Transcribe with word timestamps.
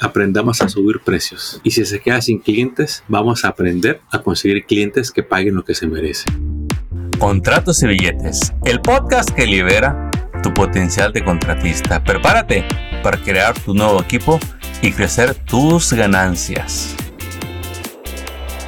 aprendamos 0.00 0.60
a 0.62 0.68
subir 0.68 1.00
precios. 1.00 1.60
Y 1.64 1.70
si 1.70 1.84
se 1.84 2.00
queda 2.00 2.20
sin 2.20 2.38
clientes, 2.38 3.02
vamos 3.08 3.44
a 3.44 3.48
aprender 3.48 4.00
a 4.10 4.20
conseguir 4.20 4.64
clientes 4.64 5.10
que 5.10 5.22
paguen 5.22 5.54
lo 5.54 5.64
que 5.64 5.74
se 5.74 5.86
merece. 5.86 6.24
Contratos 7.18 7.82
y 7.82 7.88
billetes, 7.88 8.52
el 8.64 8.80
podcast 8.80 9.30
que 9.30 9.46
libera 9.46 10.10
tu 10.42 10.54
potencial 10.54 11.12
de 11.12 11.24
contratista. 11.24 12.02
Prepárate 12.02 12.64
para 13.02 13.20
crear 13.20 13.58
tu 13.58 13.74
nuevo 13.74 14.00
equipo 14.00 14.38
y 14.82 14.92
crecer 14.92 15.34
tus 15.34 15.92
ganancias. 15.92 16.94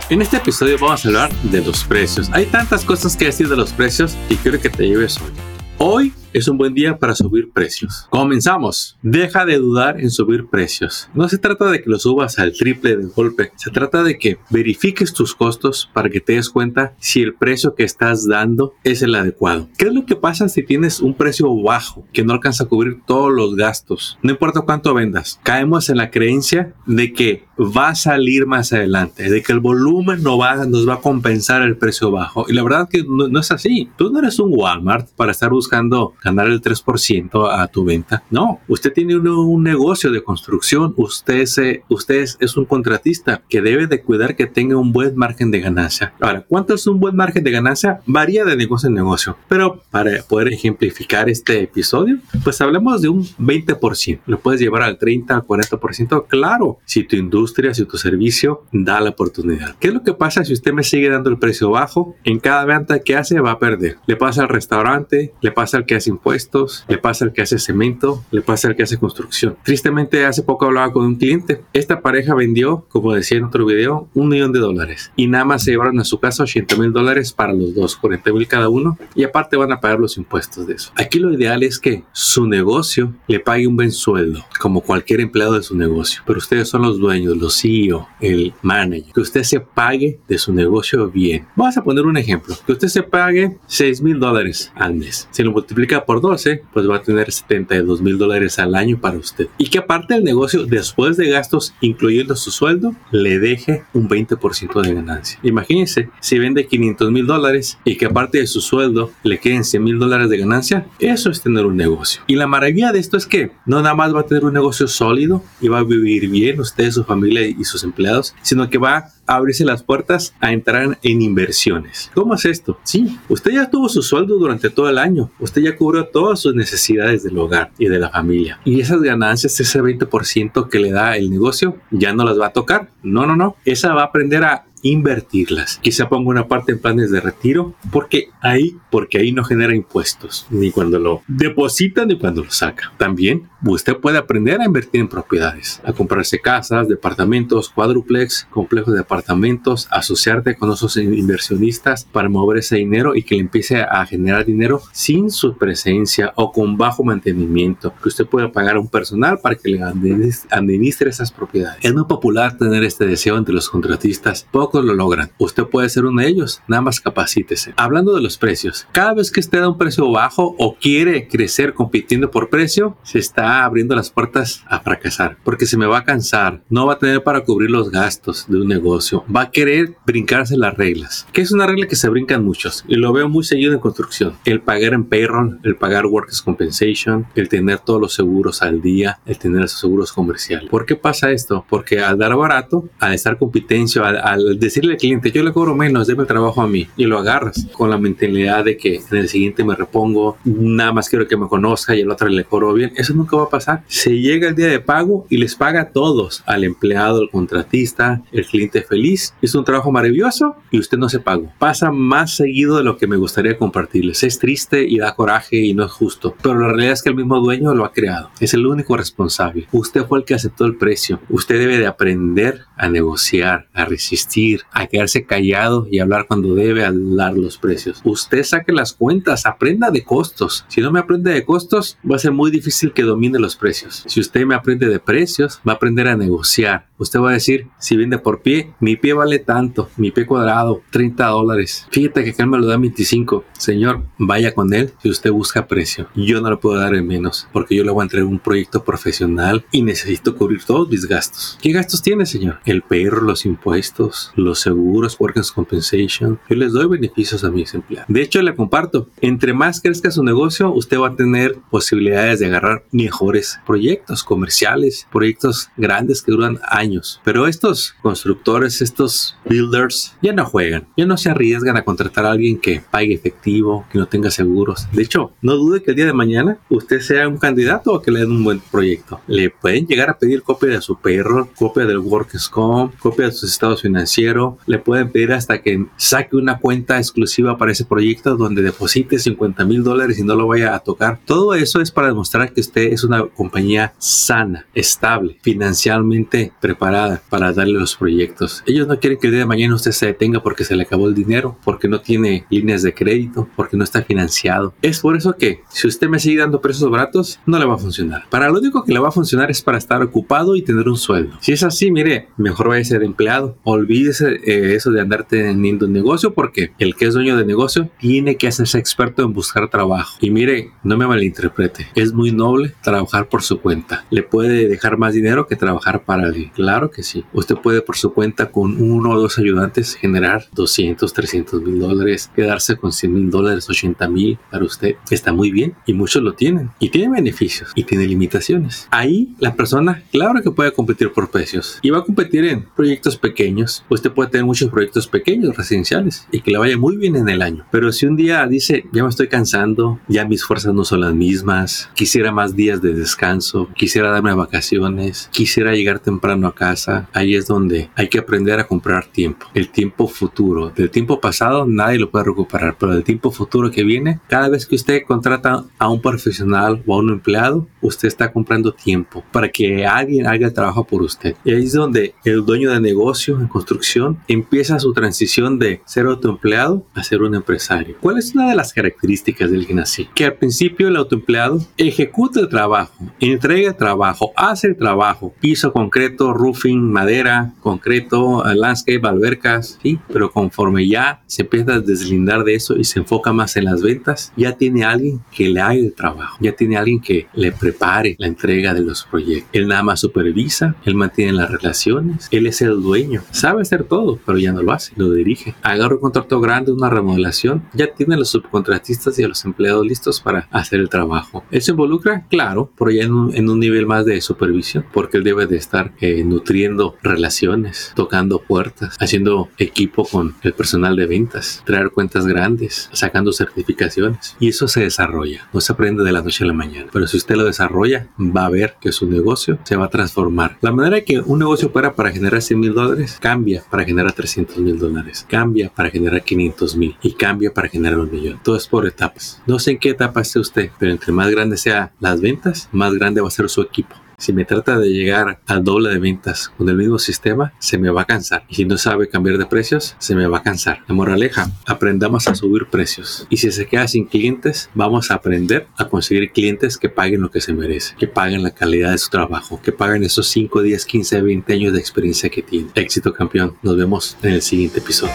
En 0.09 0.21
este 0.23 0.39
episodio 0.39 0.77
vamos 0.81 1.05
a 1.05 1.09
hablar 1.09 1.33
de 1.45 1.65
los 1.65 1.85
precios. 1.85 2.29
Hay 2.33 2.47
tantas 2.47 2.85
cosas 2.85 3.17
que 3.17 3.27
decir 3.27 3.49
de 3.49 3.57
los 3.57 3.73
precios 3.73 4.17
y 4.29 4.35
quiero 4.37 4.61
que 4.61 4.69
te 4.69 4.89
lleves 4.89 5.19
hoy. 5.21 5.31
Hoy 5.79 6.13
es 6.33 6.49
un 6.49 6.59
buen 6.59 6.75
día 6.75 6.99
para 6.99 7.15
subir 7.15 7.51
precios. 7.51 8.07
Comenzamos. 8.11 8.97
Deja 9.03 9.45
de 9.45 9.59
dudar 9.59 10.01
en 10.01 10.11
subir 10.11 10.47
precios. 10.47 11.09
No 11.15 11.29
se 11.29 11.39
trata 11.39 11.71
de 11.71 11.83
que 11.83 11.91
lo 11.91 11.99
subas 11.99 12.39
al 12.39 12.53
triple 12.53 12.97
de 12.97 13.07
golpe. 13.07 13.53
Se 13.57 13.71
trata 13.71 14.03
de 14.03 14.19
que 14.19 14.39
verifiques 14.51 15.13
tus 15.13 15.35
costos 15.35 15.91
para 15.93 16.11
que 16.11 16.21
te 16.21 16.35
des 16.35 16.51
cuenta 16.51 16.95
si 16.99 17.23
el 17.23 17.35
precio 17.35 17.75
que 17.75 17.85
estás 17.85 18.27
dando 18.27 18.75
es 18.85 19.03
el 19.03 19.15
adecuado. 19.15 19.69
¿Qué 19.77 19.87
es 19.87 19.95
lo 19.95 20.07
que 20.07 20.17
pasa 20.17 20.49
si 20.49 20.63
tienes 20.63 21.01
un 21.01 21.15
precio 21.15 21.55
bajo 21.63 22.07
que 22.13 22.25
no 22.25 22.33
alcanza 22.33 22.65
a 22.65 22.69
cubrir 22.69 23.01
todos 23.07 23.33
los 23.33 23.57
gastos? 23.57 24.19
No 24.23 24.31
importa 24.33 24.63
cuánto 24.63 24.95
vendas. 24.95 25.41
Caemos 25.43 25.91
en 25.91 25.97
la 25.97 26.11
creencia 26.11 26.75
de 26.87 27.13
que 27.13 27.50
va 27.65 27.91
a 27.91 27.95
salir 27.95 28.47
más 28.47 28.73
adelante, 28.73 29.29
de 29.31 29.43
que 29.43 29.53
el 29.53 29.61
volumen 29.61 30.23
no 30.23 30.39
va, 30.39 30.65
nos 30.67 30.89
va 30.89 30.95
a 30.95 31.01
compensar 31.01 31.63
el 31.63 31.77
precio 31.77 32.11
bajo. 32.11 32.47
Y 32.49 32.53
la 32.53 32.63
verdad 32.63 32.89
que 32.89 33.05
no, 33.07 33.29
no 33.29 33.41
es 33.41 33.51
así. 33.51 33.89
Tú 33.97 34.11
no 34.11 34.21
eres 34.21 34.39
un 34.39 34.53
Walmart 34.55 35.09
para 35.11 35.33
estar 35.33 35.51
buscando 35.51 36.15
ganar 36.23 36.49
el 36.49 36.61
3% 36.61 37.51
a 37.53 37.67
tu 37.69 37.85
venta. 37.85 38.23
No, 38.31 38.61
usted 38.69 38.93
tiene 38.93 39.17
un, 39.17 39.61
negocio 39.61 40.11
de 40.11 40.23
construcción, 40.23 40.95
usted, 40.97 41.35
es, 41.35 41.61
usted 41.89 42.25
es, 42.41 42.57
un 42.57 42.65
contratista 42.65 43.43
que 43.49 43.61
debe 43.61 43.87
de 43.87 44.01
cuidar 44.01 44.35
que 44.35 44.47
tenga 44.47 44.77
un 44.77 44.93
buen 44.93 45.15
margen 45.17 45.51
de 45.51 45.61
ganancia. 45.61 46.15
Ahora, 46.21 46.45
¿cuánto 46.49 46.75
es 46.75 46.87
un 46.87 46.99
buen 46.99 47.15
margen 47.15 47.45
de 47.45 47.51
ganancia? 47.51 48.01
Varía 48.07 48.45
de 48.45 48.57
negocio 48.57 48.89
en 48.89 48.95
negocio, 48.95 49.37
pero 49.49 49.83
para 49.91 50.23
poder 50.23 50.53
ejemplificar 50.53 51.29
este 51.29 51.63
episodio, 51.63 52.19
pues 52.43 52.61
hablemos 52.61 53.03
de 53.03 53.11
un 53.11 53.25
20%. 53.25 54.21
Lo 54.27 54.41
puedes 54.41 54.61
llevar 54.61 54.83
al 54.83 54.99
30, 54.99 55.35
al 55.35 55.43
40%, 55.43 56.27
claro, 56.27 56.79
si 56.85 57.05
tu 57.05 57.17
industria, 57.17 57.50
si 57.73 57.85
tu 57.85 57.97
servicio 57.97 58.65
da 58.73 59.01
la 59.01 59.11
oportunidad. 59.11 59.77
¿Qué 59.79 59.89
es 59.89 59.95
lo 59.95 60.03
que 60.03 60.15
pasa 60.15 60.45
si 60.45 60.53
usted 60.53 60.73
me 60.73 60.83
sigue 60.83 61.11
dando 61.11 61.31
el 61.31 61.39
precio 61.39 61.71
bajo? 61.71 62.17
En 62.25 62.39
cada 62.39 62.65
venta 62.65 63.01
que 63.01 63.17
hace 63.17 63.41
va 63.41 63.53
a 63.53 63.59
perder. 63.59 63.97
Le 64.07 64.17
pasa 64.17 64.43
al 64.43 64.49
restaurante, 64.49 65.33
le 65.41 65.53
pasa 65.53 65.77
al 65.77 65.87
que 65.87 65.95
hace 65.95 66.11
impuestos, 66.11 66.85
le 66.89 66.99
pasa 66.99 67.25
al 67.25 67.33
que 67.33 67.43
hace 67.43 67.59
cemento, 67.59 68.25
le 68.31 68.43
pasa 68.43 68.69
al 68.69 68.77
que 68.77 68.83
hace 68.83 68.99
construcción. 68.99 69.57
Tristemente, 69.63 70.25
hace 70.25 70.43
poco 70.43 70.67
hablaba 70.67 70.93
con 70.93 71.05
un 71.05 71.17
cliente. 71.17 71.63
Esta 71.73 72.01
pareja 72.01 72.35
vendió, 72.35 72.87
como 72.89 73.13
decía 73.13 73.39
en 73.39 73.45
otro 73.45 73.67
video, 73.67 74.09
un 74.15 74.29
millón 74.29 74.53
de 74.53 74.61
dólares 74.61 75.13
y 75.17 75.27
nada 75.27 75.45
más 75.45 75.65
se 75.65 75.73
llevaron 75.73 75.99
a 76.01 76.05
su 76.05 76.19
casa 76.19 76.45
80 76.45 76.77
mil 76.77 76.93
dólares 76.93 77.33
para 77.33 77.53
los 77.53 77.75
dos, 77.75 77.97
40 77.97 78.33
mil 78.33 78.47
cada 78.47 78.69
uno 78.69 78.99
y 79.15 79.25
aparte 79.25 79.57
van 79.57 79.73
a 79.73 79.81
pagar 79.81 80.01
los 80.01 80.17
impuestos 80.17 80.67
de 80.67 80.75
eso. 80.75 80.93
Aquí 80.97 81.19
lo 81.19 81.33
ideal 81.33 81.63
es 81.63 81.79
que 81.79 82.05
su 82.13 82.47
negocio 82.47 83.15
le 83.27 83.41
pague 83.41 83.67
un 83.67 83.77
buen 83.77 83.93
sueldo, 83.93 84.45
como 84.61 84.81
cualquier 84.81 85.21
empleado 85.21 85.55
de 85.55 85.63
su 85.63 85.77
negocio, 85.77 86.23
pero 86.27 86.39
ustedes 86.39 86.69
son 86.69 86.83
los 86.83 86.99
dueños, 86.99 87.37
CEO, 87.49 88.09
el 88.21 88.53
manager, 88.63 89.13
que 89.15 89.21
usted 89.21 89.43
se 89.45 89.61
pague 89.61 90.19
de 90.29 90.39
su 90.39 90.53
negocio 90.53 91.11
bien. 91.11 91.47
Vamos 91.57 91.77
a 91.77 91.85
poner 91.85 92.05
un 92.05 92.17
ejemplo, 92.17 92.55
que 92.67 92.73
usted 92.73 92.89
se 92.89 93.03
pague 93.03 93.57
6 93.67 94.03
mil 94.03 94.19
dólares 94.19 94.73
al 94.75 94.95
mes. 94.95 95.29
Si 95.31 95.43
lo 95.43 95.53
multiplica 95.53 96.05
por 96.05 96.21
12, 96.21 96.63
pues 96.73 96.89
va 96.89 96.97
a 96.97 97.03
tener 97.03 97.31
72 97.31 98.03
mil 98.03 98.19
dólares 98.19 98.59
al 98.59 98.75
año 98.75 99.01
para 99.01 99.17
usted. 99.17 99.49
Y 99.59 99.69
que 99.69 99.79
aparte 99.79 100.15
del 100.15 100.25
negocio, 100.25 100.67
después 100.67 101.17
de 101.17 101.31
gastos, 101.31 101.75
incluyendo 101.81 102.37
su 102.37 102.51
sueldo, 102.51 102.95
le 103.11 103.39
deje 103.39 103.85
un 103.93 104.09
20% 104.09 104.83
de 104.83 104.95
ganancia. 104.95 105.39
Imagínense, 105.43 106.11
si 106.21 106.39
vende 106.39 106.67
500 106.67 107.11
mil 107.11 107.27
dólares 107.27 107.79
y 107.85 107.97
que 107.97 108.07
aparte 108.07 108.39
de 108.39 108.47
su 108.47 108.61
sueldo 108.61 109.13
le 109.23 109.39
queden 109.39 109.65
100 109.65 109.83
mil 109.83 109.99
dólares 109.99 110.29
de 110.29 110.39
ganancia, 110.39 110.87
eso 110.99 111.31
es 111.31 111.41
tener 111.41 111.67
un 111.67 111.77
negocio. 111.77 112.23
Y 112.27 112.35
la 112.35 112.47
maravilla 112.47 112.93
de 112.93 112.99
esto 112.99 113.17
es 113.17 113.27
que 113.27 113.53
no 113.67 113.83
nada 113.83 113.95
más 113.95 114.15
va 114.15 114.21
a 114.21 114.27
tener 114.27 114.45
un 114.45 114.55
negocio 114.55 114.89
sólido 114.89 115.43
y 115.61 115.69
va 115.69 115.79
a 115.79 115.85
vivir 115.85 116.29
bien 116.29 116.61
usted, 116.61 116.91
su 116.91 117.05
familia 117.05 117.30
y 117.31 117.65
sus 117.65 117.85
empleados, 117.85 118.35
sino 118.43 118.69
que 118.69 118.79
va 118.79 119.13
a 119.27 119.37
abrirse 119.37 119.65
las 119.65 119.83
puertas 119.83 120.35
a 120.41 120.53
entrar 120.53 120.99
en 121.03 121.23
inversiones. 121.23 122.11
¿Cómo 122.15 122.35
es 122.35 122.45
esto? 122.45 122.79
Sí, 122.83 123.19
usted 123.29 123.53
ya 123.53 123.71
tuvo 123.71 123.89
su 123.89 124.03
sueldo 124.03 124.37
durante 124.39 124.71
todo 124.71 124.89
el 124.89 124.99
año, 124.99 125.31
usted 125.39 125.63
ya 125.63 125.77
cubrió 125.77 126.07
todas 126.07 126.41
sus 126.41 126.55
necesidades 126.55 127.23
del 127.23 127.39
hogar 127.39 127.71
y 127.79 127.87
de 127.87 127.99
la 127.99 128.11
familia. 128.11 128.61
Y 128.65 128.81
esas 128.81 129.01
ganancias, 129.01 129.59
ese 129.59 129.81
20% 129.81 130.69
que 130.69 130.79
le 130.79 130.91
da 130.91 131.17
el 131.17 131.31
negocio, 131.31 131.77
ya 131.91 132.13
no 132.13 132.25
las 132.25 132.39
va 132.39 132.47
a 132.47 132.53
tocar. 132.53 132.89
No, 133.03 133.27
no, 133.27 133.37
no. 133.37 133.57
Esa 133.65 133.95
va 133.95 134.03
a 134.03 134.07
aprender 134.07 134.45
a 134.45 134.65
invertirlas. 134.83 135.79
Quizá 135.83 136.09
ponga 136.09 136.31
una 136.31 136.49
parte 136.49 136.73
en 136.73 136.79
planes 136.79 137.11
de 137.11 137.21
retiro, 137.21 137.75
porque 137.91 138.29
ahí, 138.41 138.77
porque 138.91 139.19
ahí 139.19 139.33
no 139.33 139.45
genera 139.45 139.75
impuestos, 139.75 140.47
ni 140.51 140.71
cuando 140.71 140.99
lo 140.99 141.23
deposita 141.29 142.05
ni 142.05 142.19
cuando 142.19 142.45
lo 142.45 142.51
saca. 142.51 142.93
También 142.99 143.49
usted 143.65 143.97
puede 143.97 144.19
aprender 144.19 144.61
a 144.61 144.65
invertir 144.65 145.01
en 145.01 145.09
propiedades, 145.09 145.81
a 145.85 145.93
comprarse 145.93 146.39
casas, 146.41 146.89
departamentos, 146.89 147.69
cuádruplex, 147.69 148.47
complejos 148.51 148.95
de 148.95 149.01
apartamentos, 149.01 149.89
asociarte 149.91 150.57
con 150.57 150.73
esos 150.73 150.97
inversionistas 150.97 152.05
para 152.05 152.29
mover 152.29 152.59
ese 152.59 152.77
dinero 152.77 153.15
y 153.15 153.23
que 153.23 153.35
le 153.35 153.43
empiece 153.43 153.83
a 153.83 154.05
generar 154.07 154.45
dinero 154.45 154.81
sin 154.93 155.31
su 155.31 155.57
presencia 155.57 156.33
o 156.37 156.53
con 156.53 156.77
bajo 156.77 157.05
mantenimiento, 157.05 157.93
que 158.03 158.09
usted 158.09 158.27
pueda 158.27 158.51
pagar 158.53 158.77
a 158.77 158.81
un 158.81 158.89
personal 158.89 159.39
para 159.43 159.55
que 159.55 159.71
le 159.71 159.83
administre 159.83 161.11
esas 161.11 161.33
propiedades. 161.33 161.79
Es 161.83 161.95
muy 161.95 162.05
popular 162.05 162.57
tener 162.57 162.85
este 162.85 163.07
deseo 163.07 163.37
entre 163.37 163.55
los 163.55 163.69
contratistas 163.69 164.47
lo 164.79 164.95
logran. 164.95 165.31
Usted 165.39 165.65
puede 165.65 165.89
ser 165.89 166.05
uno 166.05 166.23
de 166.23 166.29
ellos, 166.29 166.63
nada 166.69 166.83
más 166.83 167.01
capacítese. 167.01 167.75
Hablando 167.77 168.15
de 168.15 168.23
los 168.23 168.39
precios, 168.39 168.87
cada 168.93 169.15
vez 169.15 169.31
que 169.31 169.41
usted 169.41 169.61
da 169.61 169.69
un 169.69 169.79
precio 169.79 170.11
bajo 170.11 170.55
o 170.59 170.77
quiere 170.77 171.29
crecer 171.29 171.75
compitiendo 171.75 172.31
por 172.31 172.49
precio, 172.49 172.97
se 173.03 173.19
está 173.19 173.65
abriendo 173.65 173.95
las 173.95 174.11
puertas 174.11 174.65
a 174.69 174.81
fracasar, 174.81 175.37
porque 175.45 175.67
se 175.67 175.77
me 175.77 175.87
va 175.87 175.99
a 175.99 176.05
cansar, 176.05 176.63
no 176.69 176.87
va 176.87 176.95
a 176.95 176.99
tener 176.99 177.23
para 177.23 177.45
cubrir 177.45 177.71
los 177.71 177.91
gastos 177.91 178.47
de 178.49 178.61
un 178.61 178.69
negocio, 178.69 179.25
va 179.35 179.43
a 179.43 179.51
querer 179.51 179.97
brincarse 180.07 180.57
las 180.57 180.77
reglas, 180.77 181.27
que 181.33 181.41
es 181.41 181.53
una 181.53 181.67
regla 181.67 181.87
que 181.87 181.97
se 181.97 182.09
brincan 182.09 182.45
muchos 182.45 182.85
y 182.87 182.97
lo 182.97 183.13
veo 183.13 183.29
muy 183.29 183.45
seguido 183.45 183.73
en 183.73 183.81
construcción. 183.81 184.35
El 184.45 184.61
pagar 184.61 184.95
en 184.95 185.05
payroll, 185.05 185.61
el 185.65 185.77
pagar 185.77 186.07
workers 186.07 186.43
compensation, 186.43 187.27
el 187.35 187.49
tener 187.49 187.79
todos 187.79 188.01
los 188.01 188.15
seguros 188.15 188.63
al 188.63 188.81
día, 188.81 189.21
el 189.27 189.39
tener 189.39 189.65
esos 189.65 189.81
seguros 189.81 190.13
comerciales. 190.13 190.71
¿Por 190.71 190.87
qué 190.87 190.97
pasa 190.97 191.31
esto? 191.31 191.65
Porque 191.69 192.01
al 192.01 192.19
dar 192.19 192.37
barato, 192.37 192.89
al 192.99 193.15
estar 193.15 193.39
competencia, 193.39 194.07
al, 194.07 194.19
al 194.19 194.59
decirle 194.61 194.93
al 194.93 194.99
cliente, 194.99 195.33
yo 195.33 195.43
le 195.43 195.53
cobro 195.53 195.75
menos, 195.75 196.07
debe 196.07 196.23
el 196.23 196.29
trabajo 196.29 196.63
a 196.63 196.69
mí, 196.69 196.87
y 196.97 197.05
lo 197.05 197.19
agarras 197.19 197.67
con 197.73 197.91
la 197.91 197.99
mentalidad 197.99 198.65
de 198.65 198.77
que 198.77 198.97
en 199.11 199.17
el 199.17 199.29
siguiente 199.29 199.65
me 199.65 199.75
repongo, 199.75 200.37
nada 200.45 200.93
más 200.93 201.09
quiero 201.09 201.27
que 201.27 201.37
me 201.37 201.49
conozca 201.49 201.97
y 201.97 202.01
el 202.01 202.11
otro 202.11 202.29
le 202.29 202.45
cobro 202.45 202.73
bien, 202.75 202.93
eso 202.97 203.15
nunca 203.15 203.37
va 203.37 203.45
a 203.45 203.49
pasar. 203.49 203.83
Se 203.89 204.19
llega 204.19 204.49
el 204.49 204.55
día 204.55 204.69
de 204.69 204.81
pago 204.81 205.27
y 205.29 205.39
les 205.39 205.55
paga 205.55 205.81
a 205.81 205.89
todos, 205.91 206.43
al 206.47 206.65
empleado, 206.65 207.23
al 207.23 207.31
contratista, 207.31 208.23
el 208.33 208.47
cliente 208.47 208.83
feliz. 208.83 209.35
Es 209.41 209.55
un 209.55 209.65
trabajo 209.65 209.91
maravilloso 209.91 210.57
y 210.71 210.79
usted 210.79 210.99
no 210.99 211.09
se 211.09 211.21
pagó. 211.21 211.53
Pasa 211.59 211.91
más 211.91 212.37
seguido 212.37 212.77
de 212.77 212.85
lo 212.85 212.99
que 212.99 213.07
me 213.07 213.17
gustaría 213.17 213.57
compartirles. 213.57 214.23
Es 214.23 214.39
triste 214.39 214.87
y 214.87 214.99
da 214.99 215.15
coraje 215.15 215.57
y 215.57 215.75
no 215.75 215.85
es 215.85 215.93
justo, 215.93 216.35
pero 216.43 216.59
la 216.59 216.69
realidad 216.69 216.93
es 216.93 217.03
que 217.03 217.09
el 217.09 217.17
mismo 217.17 217.41
dueño 217.41 217.75
lo 217.75 217.85
ha 217.85 217.93
creado. 217.93 218.31
Es 218.41 218.55
el 218.55 218.67
único 218.67 218.97
responsable. 218.97 219.67
Usted 219.73 220.05
fue 220.07 220.19
el 220.19 220.25
que 220.25 220.35
aceptó 220.35 220.67
el 220.67 220.77
precio. 220.77 221.21
Usted 221.31 221.59
debe 221.59 221.79
de 221.79 221.87
aprender 221.87 222.63
a 222.77 222.89
negociar, 222.89 223.69
a 223.73 223.85
resistir 223.85 224.50
a 224.73 224.87
quedarse 224.87 225.25
callado 225.25 225.87
y 225.91 225.99
hablar 225.99 226.27
cuando 226.27 226.55
debe 226.55 226.85
hablar 226.85 227.37
los 227.37 227.59
precios. 227.59 228.01
Usted 228.05 228.43
saque 228.43 228.73
las 228.73 228.93
cuentas, 228.93 229.47
aprenda 229.47 229.91
de 229.91 230.05
costos. 230.05 230.65
Si 230.69 230.81
no 230.81 230.91
me 230.91 231.01
aprende 231.01 231.33
de 231.33 231.45
costos, 231.45 231.99
va 232.09 232.17
a 232.17 232.21
ser 232.21 232.33
muy 232.33 232.51
difícil 232.51 232.93
que 232.93 233.03
domine 233.03 233.39
los 233.39 233.57
precios. 233.57 234.05
Si 234.07 234.21
usted 234.21 234.45
me 234.45 234.55
aprende 234.55 234.89
de 234.89 234.99
precios, 235.01 235.61
va 235.67 235.73
a 235.73 235.77
aprender 235.77 236.09
a 236.09 236.17
negociar. 236.17 236.89
Usted 236.99 237.21
va 237.21 237.31
a 237.31 237.35
decir, 237.35 237.69
si 237.79 237.97
vende 237.97 238.19
por 238.19 238.43
pie, 238.43 238.75
mi 238.79 238.97
pie 238.97 239.15
vale 239.15 239.39
tanto, 239.39 239.89
mi 239.97 240.11
pie 240.11 240.27
cuadrado, 240.27 240.83
30 240.91 241.27
dólares. 241.29 241.87
Fíjate 241.91 242.25
que 242.25 242.31
acá 242.31 242.45
me 242.45 242.59
lo 242.59 242.67
da 242.67 242.77
25. 242.77 243.45
Señor, 243.57 244.05
vaya 244.19 244.55
con 244.55 244.75
él 244.75 244.93
si 245.03 245.09
usted 245.09 245.31
busca 245.31 245.67
precio. 245.67 246.09
Yo 246.15 246.41
no 246.41 246.51
le 246.51 246.57
puedo 246.59 246.79
dar 246.79 246.95
en 246.95 247.07
menos 247.07 247.49
porque 247.53 247.75
yo 247.77 247.85
le 247.85 247.91
voy 247.91 248.03
a 248.03 248.05
entregar 248.05 248.29
un 248.29 248.39
proyecto 248.39 248.85
profesional 248.85 249.65
y 249.73 249.83
necesito 249.83 250.37
cubrir 250.37 250.63
todos 250.65 250.89
mis 250.89 251.07
gastos. 251.07 251.59
¿Qué 251.63 251.73
gastos 251.73 252.03
tiene, 252.03 252.27
señor? 252.27 252.61
El 252.65 252.83
perro, 252.83 253.23
los 253.23 253.47
impuestos, 253.47 254.33
los 254.41 254.61
seguros, 254.61 255.17
workers 255.19 255.53
compensation. 255.53 256.39
Yo 256.49 256.57
les 256.57 256.73
doy 256.73 256.87
beneficios 256.87 257.45
a 257.45 257.51
mis 257.51 257.75
empleados. 257.75 258.09
De 258.09 258.23
hecho, 258.23 258.43
le 258.43 258.55
comparto, 258.55 259.09
entre 259.21 259.53
más 259.53 259.81
crezca 259.81 260.11
su 260.11 260.23
negocio, 260.23 260.73
usted 260.73 260.99
va 260.99 261.09
a 261.09 261.17
tener 261.17 261.57
posibilidades 261.71 262.41
de 262.41 262.47
agarrar 262.47 262.85
mejores 262.91 263.61
proyectos 263.67 264.25
comerciales, 264.25 265.07
proyectos 265.13 265.71
grandes 265.77 266.23
que 266.23 266.33
duran 266.33 266.59
años. 266.69 267.21
Pero 267.25 267.47
estos 267.47 267.95
constructores, 268.03 268.83
estos 268.83 269.37
builders, 269.45 270.15
ya 270.23 270.33
no 270.33 270.45
juegan, 270.45 270.87
ya 270.97 271.07
no 271.07 271.17
se 271.17 271.31
arriesgan 271.31 271.77
a 271.77 271.85
contratar 271.85 272.27
a 272.27 272.33
alguien 272.33 272.59
que 272.59 272.83
pague 272.91 273.15
efectivo, 273.15 273.87
que 273.91 273.99
no 273.99 274.07
tenga 274.07 274.31
seguros. 274.31 274.87
De 274.93 275.03
hecho, 275.03 275.33
no 275.43 275.57
dude 275.57 275.83
que 275.83 275.91
el 275.91 275.97
día 275.97 276.07
de 276.07 276.13
mañana 276.13 276.59
usted 276.69 277.01
sea 277.01 277.29
un 277.29 277.39
candidato 277.39 277.95
a 277.95 278.03
que 278.03 278.11
le 278.11 278.21
den 278.21 278.31
un 278.31 278.45
buen 278.45 278.61
proyecto. 278.61 279.21
Le 279.27 279.51
pueden 279.51 279.87
llegar 279.87 280.11
a 280.11 280.19
pedir 280.19 280.43
copia 280.43 280.71
de 280.71 280.81
su 280.81 280.97
perro, 280.97 281.49
copia 281.57 281.85
del 281.85 281.99
Workers 281.99 282.49
Comp, 282.49 282.97
copia 282.99 283.27
de 283.27 283.33
sus 283.33 283.51
estados 283.51 283.83
financieros. 283.83 284.30
Le 284.67 284.79
pueden 284.79 285.11
pedir 285.11 285.33
hasta 285.33 285.63
que 285.63 285.87
saque 285.97 286.37
una 286.37 286.59
cuenta 286.59 286.99
exclusiva 286.99 287.59
para 287.59 287.73
ese 287.73 287.85
proyecto 287.85 288.37
donde 288.37 288.63
deposite 288.63 289.19
50 289.19 289.65
mil 289.65 289.83
dólares 289.83 290.19
y 290.19 290.25
no 290.25 290.35
lo 290.35 290.47
vaya 290.47 290.75
a 290.75 290.81
tocar. 290.81 291.21
Todo 291.25 291.55
eso 291.55 291.81
es 291.81 291.91
para 291.91 292.09
demostrar 292.09 292.53
que 292.53 292.61
usted 292.61 292.93
es 292.93 293.05
una 293.05 293.25
compañía 293.27 293.93
sana, 293.99 294.67
estable, 294.75 295.39
financieramente 295.43 296.53
preparada 296.61 297.23
para 297.29 297.53
darle 297.53 297.79
los 297.79 297.97
proyectos. 297.97 298.63
Ellos 298.67 298.87
no 298.87 298.99
quieren 298.99 299.19
que 299.19 299.27
el 299.27 299.33
día 299.33 299.41
de 299.41 299.47
mañana 299.47 299.75
usted 299.75 299.93
se 299.93 300.07
detenga 300.07 300.43
porque 300.43 300.65
se 300.65 300.77
le 300.77 300.83
acabó 300.83 301.09
el 301.09 301.15
dinero, 301.15 301.57
porque 301.65 301.89
no 301.89 302.01
tiene 302.01 302.45
líneas 302.51 302.83
de 302.83 302.95
crédito, 302.95 303.49
porque 303.57 303.77
no 303.77 303.85
está 303.85 304.03
financiado. 304.03 304.75
Es 304.83 305.01
por 305.01 305.17
eso 305.17 305.37
que 305.37 305.63
si 305.71 305.89
usted 305.89 306.09
me 306.09 306.19
sigue 306.19 306.41
dando 306.41 306.61
precios 306.61 306.91
baratos, 306.91 307.41
no 307.47 307.59
le 307.59 307.65
va 307.65 307.75
a 307.75 307.79
funcionar. 307.79 308.25
Para 308.31 308.49
lo 308.49 308.59
único 308.59 308.85
que 308.85 308.93
le 308.93 308.99
va 308.99 309.09
a 309.09 309.13
funcionar 309.13 309.51
es 309.51 309.63
para 309.63 309.79
estar 309.79 310.03
ocupado 310.03 310.57
y 310.57 310.63
tener 310.63 310.89
un 310.89 310.97
sueldo. 310.97 311.37
Si 311.41 311.53
es 311.53 311.63
así, 311.63 311.91
mire, 311.91 312.29
mejor 312.37 312.69
vaya 312.69 312.83
a 312.83 312.85
ser 312.85 313.03
empleado. 313.03 313.57
Olvídese 313.65 314.10
eh, 314.21 314.75
eso 314.75 314.91
de 314.91 315.01
andar 315.01 315.27
teniendo 315.27 315.87
un 315.87 315.93
negocio 315.93 316.35
porque 316.35 316.73
el 316.79 316.95
que 316.95 317.07
es 317.07 317.15
dueño 317.15 317.37
de 317.37 317.45
negocio 317.45 317.91
tiene 317.99 318.37
que 318.37 318.49
hacerse 318.49 318.79
experto 318.79 319.23
en 319.23 319.33
buscar 319.33 319.69
trabajo. 319.69 320.17
Y 320.21 320.31
mire, 320.31 320.71
no 320.83 320.97
me 320.97 321.07
malinterprete, 321.07 321.89
es 321.95 322.13
muy 322.13 322.33
noble 322.33 322.75
trabajar 322.83 323.29
por 323.29 323.43
su 323.43 323.61
cuenta. 323.61 324.05
Le 324.11 324.23
puede 324.23 324.69
dejar 324.69 324.99
más 324.99 325.15
dinero 325.15 325.47
que 325.47 325.57
trabajar 325.57 326.05
para 326.05 326.25
alguien. 326.25 326.51
Claro 326.55 326.91
que 326.91 327.03
sí. 327.03 327.25
Usted 327.33 327.57
puede 327.57 327.83
por 327.83 327.97
su 327.97 328.13
cuenta 328.13 328.51
con 328.51 328.81
uno 328.81 329.11
o 329.11 329.21
dos 329.21 329.39
ayudantes 329.39 329.95
generar 329.95 330.47
200, 330.53 331.13
300 331.13 331.63
mil 331.63 331.81
dólares, 331.81 332.31
quedarse 332.35 332.77
con 332.77 332.93
100 332.93 333.13
mil 333.13 333.31
dólares, 333.31 333.69
80 333.69 334.09
mil 334.09 334.39
para 334.51 334.65
usted. 334.65 334.97
Está 335.11 335.33
muy 335.33 335.51
bien 335.51 335.75
y 335.87 335.93
muchos 335.93 336.23
lo 336.23 336.35
tienen. 336.35 336.71
Y 336.79 336.91
tiene 336.91 337.13
beneficios 337.13 337.73
y 337.75 337.85
tiene 337.85 338.07
limitaciones. 338.07 338.89
Ahí 338.91 339.35
la 339.39 339.55
persona, 339.55 340.03
claro 340.11 340.43
que 340.43 340.51
puede 340.51 340.73
competir 340.73 341.13
por 341.13 341.31
precios 341.31 341.79
y 341.83 341.91
va 341.91 341.99
a 341.99 342.05
competir 342.05 342.45
en 342.45 342.63
proyectos 342.63 343.17
pequeños. 343.17 343.85
Usted 344.01 344.13
puede 344.13 344.31
tener 344.31 344.47
muchos 344.47 344.71
proyectos 344.71 345.07
pequeños, 345.07 345.55
residenciales 345.55 346.27
y 346.33 346.41
que 346.41 346.53
le 346.53 346.57
vaya 346.57 346.79
muy 346.79 346.97
bien 346.97 347.17
en 347.17 347.29
el 347.29 347.43
año. 347.43 347.67
Pero 347.71 347.93
si 347.93 348.07
un 348.07 348.17
día 348.17 348.47
dice, 348.47 348.87
ya 348.95 349.03
me 349.03 349.11
estoy 349.11 349.29
cansando, 349.29 350.01
ya 350.09 350.25
mis 350.25 350.43
fuerzas 350.43 350.73
no 350.73 350.87
son 350.87 351.03
las 351.03 351.13
mismas, 351.13 351.91
quisiera 351.93 352.33
más 352.33 352.57
días 352.57 352.81
de 352.81 352.95
descanso, 352.95 353.69
quisiera 353.77 354.11
darme 354.11 354.33
vacaciones, 354.33 355.29
quisiera 355.33 355.75
llegar 355.75 355.99
temprano 355.99 356.47
a 356.47 356.55
casa, 356.55 357.11
ahí 357.13 357.35
es 357.35 357.47
donde 357.47 357.91
hay 357.95 358.09
que 358.09 358.21
aprender 358.21 358.59
a 358.59 358.67
comprar 358.67 359.05
tiempo. 359.05 359.45
El 359.53 359.69
tiempo 359.69 360.09
futuro. 360.09 360.71
Del 360.71 360.89
tiempo 360.89 361.21
pasado 361.21 361.67
nadie 361.67 361.99
lo 361.99 362.11
puede 362.11 362.25
recuperar, 362.25 362.77
pero 362.81 362.95
del 362.95 363.05
tiempo 363.05 363.31
futuro 363.31 363.71
que 363.71 363.85
viene, 363.85 364.19
cada 364.29 364.49
vez 364.49 364.65
que 364.65 364.77
usted 364.77 365.03
contrata 365.07 365.67
a 365.79 365.89
un 365.91 366.01
profesional 366.01 366.83
o 366.87 366.95
a 366.95 367.01
un 367.01 367.11
empleado, 367.11 367.69
usted 367.83 368.09
está 368.09 368.33
comprando 368.33 368.73
tiempo 368.73 369.23
para 369.31 369.51
que 369.51 369.85
alguien 369.85 370.27
haga 370.27 370.47
el 370.47 370.55
trabajo 370.55 370.85
por 370.85 371.03
usted. 371.03 371.37
Y 371.45 371.53
ahí 371.53 371.65
es 371.65 371.75
donde 371.75 372.15
el 372.25 372.47
dueño 372.47 372.71
de 372.71 372.81
negocio 372.81 373.39
en 373.39 373.47
construcción 373.47 373.90
empieza 374.29 374.79
su 374.79 374.93
transición 374.93 375.59
de 375.59 375.81
ser 375.85 376.07
autoempleado 376.07 376.87
a 376.95 377.03
ser 377.03 377.23
un 377.23 377.35
empresario. 377.35 377.97
¿Cuál 378.01 378.19
es 378.19 378.35
una 378.35 378.49
de 378.49 378.57
las 378.57 378.73
características 378.73 379.51
del 379.51 379.67
alguien? 379.67 380.09
Que 380.15 380.27
al 380.27 380.35
principio 380.35 380.89
el 380.89 380.97
autoempleado 380.97 381.61
ejecuta 381.77 382.41
el 382.41 382.49
trabajo, 382.49 382.95
entrega 383.19 383.71
el 383.71 383.77
trabajo, 383.77 384.33
hace 384.37 384.69
el 384.69 384.77
trabajo, 384.77 385.35
piso 385.41 385.73
concreto, 385.73 386.33
roofing, 386.33 386.81
madera, 386.81 387.53
concreto, 387.61 388.45
landscape, 388.55 389.07
albercas, 389.07 389.79
¿sí? 389.83 389.99
Pero 390.13 390.31
conforme 390.31 390.87
ya 390.87 391.23
se 391.27 391.43
empieza 391.43 391.75
a 391.75 391.81
deslindar 391.81 392.45
de 392.45 392.55
eso 392.55 392.77
y 392.77 392.85
se 392.85 393.01
enfoca 393.01 393.33
más 393.33 393.57
en 393.57 393.65
las 393.65 393.83
ventas, 393.83 394.33
ya 394.37 394.57
tiene 394.57 394.85
alguien 394.85 395.21
que 395.35 395.49
le 395.49 395.61
haga 395.61 395.75
el 395.75 395.93
trabajo, 395.93 396.37
ya 396.41 396.53
tiene 396.53 396.77
alguien 396.77 397.01
que 397.01 397.27
le 397.35 397.53
prepare 397.53 398.17
la 398.19 398.27
entrega 398.27 398.75
de 398.75 398.81
los 398.81 399.05
proyectos. 399.05 399.51
Él 399.53 399.69
nada 399.69 399.83
más 399.83 400.01
supervisa, 400.01 400.75
él 400.85 400.95
mantiene 400.95 401.33
las 401.33 401.51
relaciones, 401.51 402.29
él 402.31 402.47
es 402.47 402.61
el 402.63 402.81
dueño, 402.83 403.23
sabe 403.31 403.63
hacer 403.63 403.80
todo, 403.85 404.19
pero 404.25 404.39
ya 404.39 404.53
no 404.53 404.63
lo 404.63 404.73
hace, 404.73 404.93
lo 404.97 405.11
dirige. 405.13 405.55
Agarra 405.63 405.95
un 405.95 406.01
contrato 406.01 406.41
grande, 406.41 406.73
una 406.73 406.91
remodelación, 406.91 407.65
ya 407.75 407.93
tiene 407.93 408.15
a 408.15 408.19
los 408.19 408.31
subcontratistas 408.31 409.19
y 409.19 409.25
a 409.25 409.29
los 409.29 409.45
empleados 409.45 409.87
listos 409.87 410.21
para 410.21 410.49
hacer 410.51 410.81
el 410.81 410.89
trabajo. 410.89 411.45
Él 411.51 411.63
se 411.63 411.73
involucra, 411.73 412.27
claro, 412.29 412.71
pero 412.79 412.91
ya 412.91 413.05
en 413.05 413.13
un, 413.13 413.61
nivel 413.61 413.87
más 413.87 414.07
de 414.07 414.21
supervisión, 414.21 414.87
porque 414.93 415.19
él 415.19 415.25
debe 415.25 415.47
de 415.47 415.57
estar 415.57 415.93
eh, 416.01 416.25
nutriendo 416.25 416.97
relaciones, 417.03 417.93
tocando 417.95 418.41
puertas, 418.41 418.97
haciendo 418.99 419.51
equipo 419.59 420.05
con 420.05 420.35
el 420.43 420.55
personal 420.55 420.97
de 420.97 421.07
ventas, 421.07 421.63
traer 421.67 421.91
cuentas 421.91 422.27
grandes, 422.27 422.89
sacando 422.93 423.33
certificaciones. 423.33 424.37
Y 424.41 424.49
eso 424.49 424.67
se 424.69 424.81
desarrolla, 424.81 425.49
no 425.53 425.61
se 425.61 425.73
aprende 425.73 426.05
de 426.05 426.13
la 426.13 426.23
noche 426.23 426.45
a 426.45 426.47
la 426.47 426.53
mañana. 426.53 426.89
Pero 426.93 427.07
si 427.07 427.17
usted 427.17 427.37
lo 427.37 427.45
desarrolla, 427.45 428.09
va 428.19 428.47
a 428.47 428.51
ver 428.51 428.77
que 428.81 428.93
su 428.93 429.07
negocio 429.09 429.59
se 429.65 429.77
va 429.77 429.87
a 429.87 429.91
transformar. 429.91 430.57
La 430.61 430.73
manera 430.73 431.03
que 431.03 431.21
un 431.21 431.39
negocio 431.39 431.69
opera 431.69 431.95
para 431.95 432.11
generar 432.11 432.43
100 432.43 432.61
mil 432.61 432.75
dólares 432.75 433.19
cambia 433.21 433.63
para 433.71 433.85
generar 433.85 434.13
300 434.13 434.59
mil 434.59 434.79
dólares, 434.79 435.25
cambia 435.29 435.73
para 435.75 435.91
generar 435.91 436.23
500 436.23 436.77
mil 436.77 436.97
y 437.03 437.13
cambia 437.13 437.53
para 437.53 437.69
generar 437.69 437.99
un 437.99 438.11
millón. 438.11 438.41
Todo 438.43 438.57
es 438.57 438.67
por 438.67 438.87
etapas. 438.87 439.41
No 439.47 439.59
sé 439.59 439.73
en 439.73 439.79
qué 439.79 439.91
etapa 439.91 440.21
esté 440.21 440.39
usted, 440.39 440.71
pero 440.79 440.93
entre 440.93 441.13
más 441.13 441.31
grande 441.31 441.57
sea 441.57 441.93
las 442.01 442.21
ventas, 442.21 442.69
más 442.73 442.93
grande 442.95 443.21
va 443.21 443.29
a 443.29 443.31
ser 443.31 443.49
su 443.49 443.63
equipo. 443.63 443.95
Si 444.21 444.35
me 444.35 444.45
trata 444.45 444.79
de 444.79 444.91
llegar 444.91 445.41
al 445.47 445.65
doble 445.65 445.89
de 445.89 445.99
ventas 445.99 446.51
con 446.51 446.69
el 446.69 446.77
mismo 446.77 446.99
sistema, 446.99 447.55
se 447.59 447.79
me 447.79 447.89
va 447.89 448.03
a 448.03 448.05
cansar. 448.05 448.45
Y 448.51 448.55
si 448.55 448.67
no 448.67 448.77
sabe 448.77 449.09
cambiar 449.09 449.39
de 449.39 449.47
precios, 449.47 449.97
se 449.99 450.15
me 450.15 450.27
va 450.27 450.39
a 450.39 450.43
cansar. 450.43 450.81
La 450.87 450.95
moraleja, 450.95 451.51
aprendamos 451.67 452.29
a 452.29 452.35
subir 452.35 452.67
precios. 452.67 453.27
Y 453.31 453.39
si 453.39 453.51
se 453.51 453.67
queda 453.67 453.89
sin 453.89 454.05
clientes, 454.05 454.69
vamos 454.75 455.11
a 455.11 455.15
aprender 455.15 455.69
a 455.79 455.89
conseguir 455.89 456.33
clientes 456.33 456.77
que 456.77 456.91
paguen 456.91 457.23
lo 457.23 457.31
que 457.31 457.41
se 457.41 457.55
merece, 457.55 457.95
que 457.99 458.09
paguen 458.09 458.43
la 458.43 458.51
calidad 458.51 458.91
de 458.91 458.99
su 458.99 459.09
trabajo, 459.09 459.59
que 459.63 459.73
paguen 459.73 460.05
esos 460.05 460.29
5, 460.29 460.61
10, 460.61 460.85
15, 460.85 461.23
20 461.23 461.53
años 461.55 461.73
de 461.73 461.81
experiencia 461.81 462.29
que 462.29 462.43
tienen. 462.43 462.71
Éxito 462.75 463.15
campeón. 463.15 463.57
Nos 463.63 463.79
vemos 463.79 464.19
en 464.23 464.35
el 464.35 464.43
siguiente 464.43 464.81
episodio. 464.81 465.15